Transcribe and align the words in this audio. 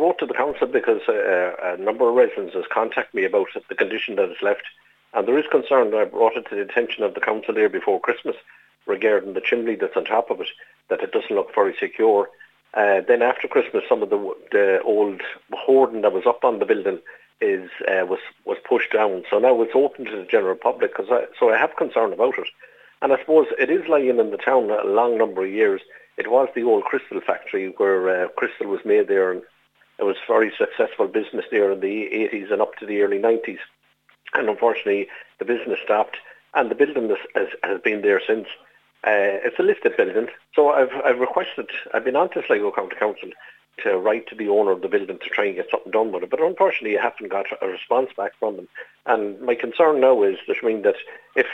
wrote 0.00 0.18
to 0.18 0.26
the 0.26 0.34
council 0.34 0.66
because 0.66 1.02
uh, 1.08 1.52
a 1.62 1.76
number 1.76 2.08
of 2.08 2.14
residents 2.14 2.54
has 2.54 2.64
contacted 2.72 3.14
me 3.14 3.24
about 3.24 3.48
the 3.68 3.74
condition 3.74 4.16
that 4.16 4.30
is 4.30 4.42
left, 4.42 4.64
and 5.14 5.26
there 5.26 5.38
is 5.38 5.46
concern. 5.50 5.94
I 5.94 6.04
brought 6.04 6.36
it 6.36 6.46
to 6.48 6.54
the 6.56 6.62
attention 6.62 7.04
of 7.04 7.14
the 7.14 7.20
council 7.20 7.54
there 7.54 7.68
before 7.68 8.00
Christmas 8.00 8.36
regarding 8.86 9.34
the 9.34 9.40
chimney 9.40 9.76
that's 9.76 9.96
on 9.96 10.04
top 10.04 10.30
of 10.30 10.40
it, 10.40 10.48
that 10.88 11.02
it 11.02 11.12
doesn't 11.12 11.36
look 11.36 11.54
very 11.54 11.74
secure. 11.78 12.30
Uh, 12.74 13.00
then 13.06 13.20
after 13.20 13.48
Christmas, 13.48 13.84
some 13.88 14.02
of 14.02 14.10
the, 14.10 14.34
the 14.52 14.80
old 14.82 15.20
hoarding 15.52 16.02
that 16.02 16.12
was 16.12 16.26
up 16.26 16.44
on 16.44 16.58
the 16.58 16.64
building 16.64 17.00
is 17.40 17.70
uh, 17.88 18.04
was 18.06 18.20
was 18.44 18.58
pushed 18.68 18.92
down. 18.92 19.24
So 19.30 19.38
now 19.38 19.60
it's 19.62 19.74
open 19.74 20.04
to 20.04 20.16
the 20.16 20.28
general 20.30 20.56
public. 20.56 20.94
Cause 20.94 21.06
I, 21.10 21.26
so 21.38 21.50
I 21.52 21.58
have 21.58 21.76
concern 21.76 22.12
about 22.12 22.38
it, 22.38 22.48
and 23.02 23.12
I 23.12 23.18
suppose 23.18 23.46
it 23.58 23.70
is 23.70 23.88
lying 23.88 24.18
in 24.18 24.30
the 24.30 24.36
town 24.36 24.70
a 24.70 24.86
long 24.86 25.18
number 25.18 25.44
of 25.44 25.50
years. 25.50 25.80
It 26.16 26.30
was 26.30 26.48
the 26.54 26.64
old 26.64 26.84
crystal 26.84 27.20
factory 27.20 27.72
where 27.76 28.24
uh, 28.24 28.28
crystal 28.28 28.66
was 28.66 28.80
made 28.84 29.08
there, 29.08 29.32
and 29.32 29.42
it 30.00 30.04
was 30.04 30.16
a 30.16 30.32
very 30.32 30.52
successful 30.56 31.06
business 31.06 31.44
there 31.50 31.70
in 31.70 31.80
the 31.80 32.08
80s 32.32 32.50
and 32.50 32.62
up 32.62 32.76
to 32.76 32.86
the 32.86 33.02
early 33.02 33.18
90s. 33.18 33.58
And 34.34 34.48
unfortunately, 34.48 35.08
the 35.38 35.44
business 35.44 35.78
stopped, 35.84 36.16
and 36.54 36.70
the 36.70 36.74
building 36.74 37.14
has, 37.34 37.48
has, 37.62 37.80
been 37.82 38.02
there 38.02 38.20
since. 38.26 38.46
Uh, 39.02 39.40
it's 39.44 39.58
a 39.58 39.62
listed 39.62 39.96
building, 39.96 40.28
so 40.54 40.70
I've, 40.70 40.92
I've 41.04 41.18
requested, 41.18 41.70
I've 41.94 42.04
been 42.04 42.16
on 42.16 42.30
to 42.30 42.42
Sligo 42.46 42.70
County 42.70 42.96
Council 42.96 43.30
to 43.82 43.96
write 43.96 44.26
to 44.28 44.34
the 44.34 44.48
owner 44.48 44.72
of 44.72 44.82
the 44.82 44.88
building 44.88 45.18
to 45.18 45.30
try 45.30 45.46
and 45.46 45.56
get 45.56 45.70
something 45.70 45.90
done 45.90 46.12
with 46.12 46.22
it, 46.22 46.30
but 46.30 46.40
unfortunately 46.40 46.98
I 46.98 47.02
haven't 47.02 47.30
got 47.30 47.46
a 47.62 47.66
response 47.66 48.10
back 48.14 48.32
from 48.38 48.56
them. 48.56 48.68
And 49.06 49.40
my 49.40 49.54
concern 49.54 50.00
now 50.00 50.22
is 50.22 50.36
that 50.46 50.56
I 50.62 50.66
mean 50.66 50.82
that 50.82 50.96
if 51.34 51.46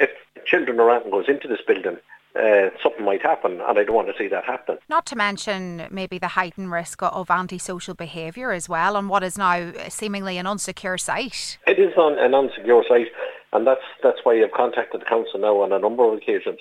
if 0.00 0.10
children 0.46 0.80
or 0.80 0.90
anything 0.90 1.12
goes 1.12 1.28
into 1.28 1.46
this 1.46 1.60
building, 1.64 1.98
uh, 2.36 2.70
something 2.82 3.04
might 3.04 3.22
happen, 3.22 3.60
and 3.60 3.78
I 3.78 3.84
don't 3.84 3.94
want 3.94 4.08
to 4.08 4.14
see 4.16 4.28
that 4.28 4.44
happen. 4.44 4.78
Not 4.88 5.06
to 5.06 5.16
mention 5.16 5.88
maybe 5.90 6.18
the 6.18 6.28
heightened 6.28 6.70
risk 6.70 7.02
of 7.02 7.30
antisocial 7.30 7.94
behaviour 7.94 8.52
as 8.52 8.68
well 8.68 8.96
on 8.96 9.08
what 9.08 9.22
is 9.22 9.36
now 9.36 9.72
seemingly 9.88 10.38
an 10.38 10.46
unsecure 10.46 11.00
site. 11.00 11.58
It 11.66 11.78
is 11.78 11.96
on 11.96 12.18
an 12.18 12.32
unsecure 12.32 12.86
site, 12.86 13.08
and 13.52 13.66
that's 13.66 13.82
that's 14.02 14.18
why 14.22 14.40
I've 14.42 14.52
contacted 14.52 15.00
the 15.00 15.04
council 15.06 15.40
now 15.40 15.60
on 15.60 15.72
a 15.72 15.78
number 15.78 16.04
of 16.04 16.14
occasions. 16.14 16.60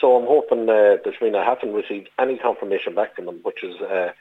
So 0.00 0.14
I'm 0.14 0.26
hoping 0.26 0.68
uh, 0.68 0.98
that 1.04 1.34
I 1.34 1.44
haven't 1.44 1.74
received 1.74 2.08
any 2.20 2.38
confirmation 2.38 2.94
back 2.94 3.16
from 3.16 3.26
them, 3.26 3.40
which 3.42 3.64
is 3.64 3.80
uh, 3.80 4.12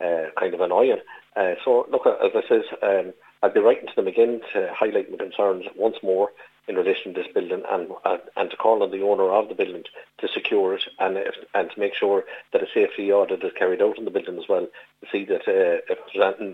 uh, 0.00 0.30
kind 0.38 0.54
of 0.54 0.60
annoying. 0.60 0.98
Uh, 1.36 1.54
so 1.64 1.86
look, 1.90 2.06
as 2.06 2.32
I 2.34 2.48
says, 2.48 2.64
um, 2.82 3.12
I'll 3.42 3.52
be 3.52 3.60
writing 3.60 3.88
to 3.88 3.94
them 3.96 4.06
again 4.06 4.40
to 4.52 4.72
highlight 4.72 5.10
my 5.10 5.16
concerns 5.16 5.64
once 5.76 5.96
more 6.02 6.30
in 6.66 6.76
relation 6.76 7.12
to 7.12 7.22
this 7.22 7.32
building 7.32 7.62
and 7.70 7.90
uh, 8.04 8.16
and 8.36 8.50
to 8.50 8.56
call 8.56 8.82
on 8.82 8.90
the 8.90 9.02
owner 9.02 9.30
of 9.30 9.48
the 9.48 9.54
building 9.54 9.84
to 10.18 10.28
secure 10.28 10.74
it 10.74 10.82
and 10.98 11.16
if, 11.18 11.34
and 11.52 11.70
to 11.70 11.78
make 11.80 11.94
sure 11.94 12.24
that 12.52 12.62
a 12.62 12.66
safety 12.72 13.12
audit 13.12 13.44
is 13.44 13.52
carried 13.58 13.82
out 13.82 13.98
in 13.98 14.04
the 14.04 14.10
building 14.10 14.38
as 14.38 14.48
well 14.48 14.66
to 14.66 15.06
see 15.12 15.24
that 15.24 15.42
uh, 15.46 15.80
if 15.90 15.98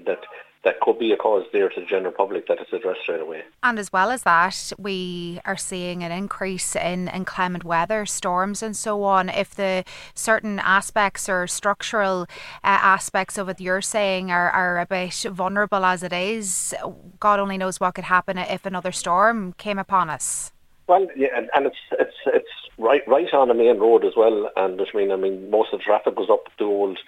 that 0.07 0.25
that 0.63 0.79
could 0.81 0.99
be 0.99 1.11
a 1.13 1.17
cause 1.17 1.45
there 1.53 1.69
to 1.71 1.81
the 1.81 1.87
general 1.87 2.13
public 2.13 2.47
that 2.47 2.61
is 2.61 2.67
addressed 2.73 3.01
straight 3.03 3.21
away. 3.21 3.43
And 3.63 3.79
as 3.79 3.93
well 3.93 4.11
as 4.11 4.25
that, 4.25 4.73
we 4.79 5.41
are 5.47 5.57
seeing 5.57 6.05
an 6.05 6.13
increase 6.13 6.77
in 6.77 7.09
inclement 7.09 7.65
weather, 7.65 8.05
storms 8.05 8.63
and 8.63 8.77
so 8.77 9.03
on. 9.05 9.31
If 9.31 9.55
the 9.55 9.85
certain 10.15 10.59
aspects 10.59 11.29
or 11.29 11.47
structural 11.47 12.23
uh, 12.23 12.27
aspects 12.63 13.39
of 13.39 13.49
it 13.49 13.61
you're 13.61 13.81
saying 13.81 14.31
are, 14.31 14.51
are 14.51 14.79
a 14.81 14.87
bit 14.87 15.15
vulnerable 15.31 15.85
as 15.85 16.03
it 16.03 16.13
is, 16.13 16.75
God 17.19 17.41
only 17.41 17.57
knows 17.57 17.81
what 17.81 17.95
could 17.95 18.05
happen 18.05 18.37
if 18.37 18.67
another 18.67 18.93
storm 18.93 19.55
came 19.55 19.79
upon 19.79 20.11
us. 20.11 20.53
Well, 20.89 21.07
yeah, 21.17 21.29
and, 21.37 21.49
and 21.55 21.67
it's 21.67 21.77
it's 21.93 22.17
it's 22.27 22.49
right 22.77 23.03
right 23.07 23.33
on 23.33 23.49
the 23.49 23.55
main 23.55 23.79
road 23.79 24.05
as 24.05 24.15
well. 24.17 24.51
And 24.57 24.81
I 24.81 24.85
mean, 24.93 25.13
I 25.13 25.17
mean, 25.17 25.49
most 25.49 25.73
of 25.73 25.79
the 25.79 25.85
traffic 25.85 26.17
goes 26.17 26.29
up 26.29 26.47
the 26.59 26.65
old 26.65 26.99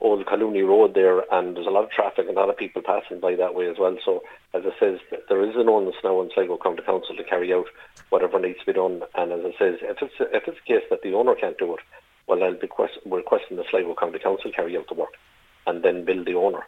old 0.00 0.24
Collooney 0.26 0.66
Road 0.66 0.94
there, 0.94 1.22
and 1.32 1.56
there's 1.56 1.66
a 1.66 1.70
lot 1.70 1.84
of 1.84 1.90
traffic 1.90 2.26
and 2.28 2.36
a 2.36 2.40
lot 2.40 2.50
of 2.50 2.56
people 2.56 2.82
passing 2.82 3.20
by 3.20 3.34
that 3.36 3.54
way 3.54 3.68
as 3.68 3.76
well. 3.78 3.96
So, 4.04 4.22
as 4.54 4.62
I 4.64 4.78
says, 4.78 4.98
there 5.28 5.42
is 5.48 5.56
an 5.56 5.68
onus 5.68 5.96
now 6.02 6.20
on 6.20 6.30
Sligo 6.34 6.58
County 6.58 6.82
Council 6.82 7.16
to 7.16 7.24
carry 7.24 7.52
out 7.52 7.66
whatever 8.08 8.40
needs 8.40 8.58
to 8.60 8.66
be 8.66 8.72
done. 8.72 9.02
And 9.14 9.32
as 9.32 9.40
I 9.44 9.52
says, 9.58 9.78
if 9.82 10.02
it's 10.02 10.14
if 10.20 10.48
it's 10.48 10.58
a 10.58 10.68
case 10.68 10.84
that 10.90 11.02
the 11.02 11.14
owner 11.14 11.34
can't 11.34 11.58
do 11.58 11.74
it, 11.74 11.80
well, 12.26 12.42
I'll 12.42 12.54
be 12.54 12.66
quest- 12.66 12.98
requesting 13.04 13.56
the 13.56 13.64
Sligo 13.70 13.94
County 13.94 14.18
Council 14.18 14.52
carry 14.54 14.76
out 14.76 14.88
the 14.88 14.94
work 14.94 15.14
and 15.66 15.82
then 15.82 16.04
bill 16.04 16.24
the 16.24 16.34
owner. 16.34 16.64